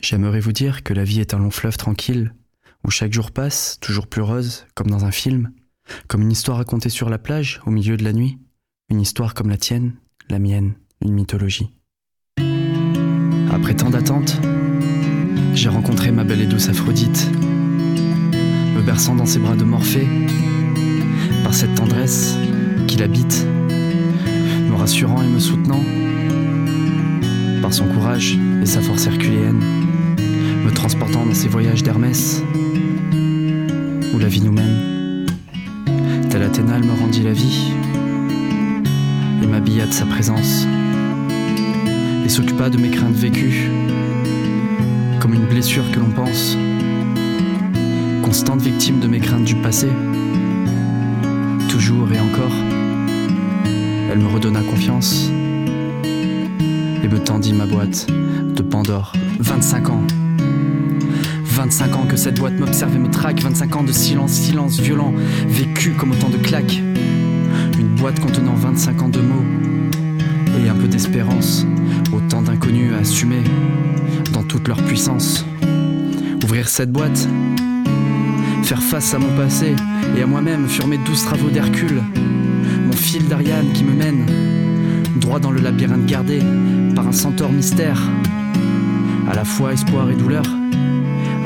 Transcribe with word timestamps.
J'aimerais 0.00 0.40
vous 0.40 0.52
dire 0.52 0.82
que 0.82 0.94
la 0.94 1.04
vie 1.04 1.20
est 1.20 1.34
un 1.34 1.38
long 1.38 1.50
fleuve 1.50 1.76
tranquille, 1.76 2.34
où 2.84 2.90
chaque 2.90 3.12
jour 3.12 3.30
passe, 3.32 3.76
toujours 3.82 4.06
plus 4.06 4.22
rose, 4.22 4.66
comme 4.74 4.88
dans 4.88 5.04
un 5.04 5.10
film, 5.10 5.52
comme 6.08 6.22
une 6.22 6.32
histoire 6.32 6.56
racontée 6.56 6.88
sur 6.88 7.10
la 7.10 7.18
plage, 7.18 7.60
au 7.66 7.70
milieu 7.70 7.98
de 7.98 8.04
la 8.04 8.14
nuit, 8.14 8.38
une 8.88 9.02
histoire 9.02 9.34
comme 9.34 9.50
la 9.50 9.58
tienne, 9.58 9.96
la 10.30 10.38
mienne, 10.38 10.74
une 11.02 11.12
mythologie. 11.12 11.74
Après 13.52 13.74
tant 13.74 13.90
d'attentes, 13.90 14.40
j'ai 15.54 15.68
rencontré 15.68 16.12
ma 16.12 16.24
belle 16.24 16.40
et 16.40 16.46
douce 16.46 16.70
Aphrodite, 16.70 17.28
me 17.30 18.80
berçant 18.80 19.14
dans 19.14 19.26
ses 19.26 19.38
bras 19.38 19.56
de 19.56 19.64
Morphée, 19.64 20.08
par 21.44 21.52
cette 21.52 21.74
tendresse 21.74 22.36
qui 22.88 22.96
l'habite, 22.96 23.44
me 23.44 24.74
rassurant 24.76 25.22
et 25.22 25.28
me 25.28 25.38
soutenant, 25.38 25.84
par 27.60 27.74
son 27.74 27.86
courage 27.86 28.38
et 28.62 28.66
sa 28.66 28.80
force 28.80 29.06
herculéenne 29.06 29.79
dans 31.30 31.36
ces 31.36 31.46
voyages 31.46 31.84
d'Hermès, 31.84 32.42
où 34.12 34.18
la 34.18 34.26
vie 34.26 34.40
nous 34.40 34.50
mène. 34.50 35.26
Tel 36.28 36.42
Athéna, 36.42 36.76
me 36.80 36.92
rendit 37.00 37.22
la 37.22 37.32
vie 37.32 37.72
et 39.40 39.46
m'habilla 39.46 39.86
de 39.86 39.92
sa 39.92 40.06
présence, 40.06 40.66
et 42.24 42.28
s'occupa 42.28 42.68
de 42.68 42.78
mes 42.78 42.90
craintes 42.90 43.14
vécues, 43.14 43.70
comme 45.20 45.34
une 45.34 45.46
blessure 45.46 45.88
que 45.92 46.00
l'on 46.00 46.10
pense, 46.10 46.56
constante 48.24 48.60
victime 48.60 48.98
de 48.98 49.06
mes 49.06 49.20
craintes 49.20 49.44
du 49.44 49.54
passé, 49.54 49.86
toujours 51.68 52.08
et 52.12 52.18
encore. 52.18 52.56
Elle 54.10 54.18
me 54.18 54.26
redonna 54.26 54.62
confiance 54.62 55.30
et 57.04 57.08
me 57.08 57.18
tendit 57.20 57.52
ma 57.52 57.66
boîte 57.66 58.08
de 58.08 58.62
Pandore. 58.62 59.12
25 59.38 59.90
ans. 59.90 60.02
25 61.60 61.96
ans 61.96 62.06
que 62.06 62.16
cette 62.16 62.40
boîte 62.40 62.58
m'observe 62.58 62.96
et 62.96 62.98
me 62.98 63.10
traque, 63.10 63.42
25 63.42 63.76
ans 63.76 63.82
de 63.82 63.92
silence, 63.92 64.32
silence 64.32 64.80
violent, 64.80 65.12
vécu 65.46 65.90
comme 65.90 66.12
autant 66.12 66.30
de 66.30 66.38
claques. 66.38 66.80
Une 67.78 67.94
boîte 67.96 68.18
contenant 68.18 68.54
25 68.54 69.02
ans 69.02 69.08
de 69.10 69.20
mots 69.20 69.44
et 70.58 70.70
un 70.70 70.74
peu 70.74 70.88
d'espérance, 70.88 71.66
autant 72.14 72.40
d'inconnus 72.40 72.94
à 72.94 73.00
assumer 73.00 73.42
dans 74.32 74.42
toute 74.42 74.68
leur 74.68 74.82
puissance. 74.84 75.44
Ouvrir 76.42 76.66
cette 76.66 76.92
boîte, 76.92 77.28
faire 78.62 78.82
face 78.82 79.12
à 79.12 79.18
mon 79.18 79.36
passé 79.36 79.76
et 80.16 80.22
à 80.22 80.26
moi-même 80.26 80.66
furent 80.66 80.86
mes 80.86 80.96
douze 80.96 81.26
travaux 81.26 81.50
d'Hercule, 81.50 82.00
mon 82.86 82.96
fil 82.96 83.28
d'Ariane 83.28 83.70
qui 83.74 83.84
me 83.84 83.92
mène 83.92 84.24
droit 85.16 85.40
dans 85.40 85.50
le 85.50 85.60
labyrinthe 85.60 86.06
gardé 86.06 86.38
par 86.94 87.06
un 87.06 87.12
centaure 87.12 87.52
mystère, 87.52 88.00
à 89.30 89.34
la 89.34 89.44
fois 89.44 89.74
espoir 89.74 90.08
et 90.08 90.14
douleur 90.14 90.44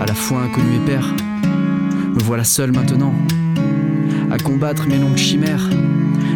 à 0.05 0.07
la 0.07 0.15
fois 0.15 0.43
inconnu 0.43 0.77
et 0.77 0.85
père. 0.85 1.15
Me 2.15 2.21
voilà 2.25 2.45
seul 2.45 2.73
maintenant, 2.73 3.15
à 4.31 4.37
combattre 4.37 4.87
mes 4.87 4.99
longues 4.99 5.17
chimères, 5.17 5.71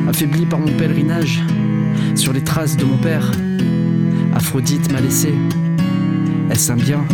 affaibli 0.09 0.47
par 0.47 0.59
mon 0.59 0.73
pèlerinage 0.73 1.43
sur 2.15 2.33
les 2.33 2.43
traces 2.43 2.79
de 2.79 2.87
mon 2.87 2.97
père. 2.97 3.31
Aphrodite 4.35 4.91
m'a 4.91 5.03
laissé. 5.03 5.35
Est-ce 6.51 6.73
un 6.73 6.77
bien 6.77 7.05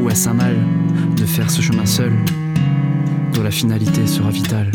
ou 0.00 0.08
est-ce 0.08 0.28
un 0.28 0.34
mal 0.34 0.56
de 1.16 1.24
faire 1.24 1.50
ce 1.50 1.60
chemin 1.60 1.84
seul, 1.84 2.12
dont 3.32 3.42
la 3.42 3.50
finalité 3.50 4.06
sera 4.06 4.30
vitale? 4.30 4.70